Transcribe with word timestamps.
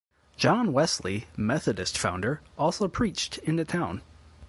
John 0.35 0.73
Wesley, 0.73 1.27
Methodist 1.37 1.95
founder, 1.95 2.41
also 2.57 2.87
preached 2.87 3.37
in 3.37 3.57
the 3.57 3.65
town. 3.65 4.01